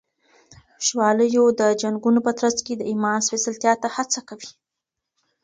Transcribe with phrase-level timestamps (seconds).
[0.85, 4.49] شوالیو د جنگونو په ترڅ کي د ایمان سپېڅلتیا ته هڅه کوي.